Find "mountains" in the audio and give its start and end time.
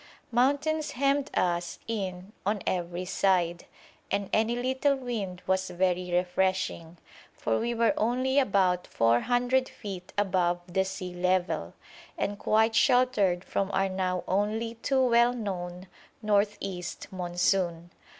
0.31-0.93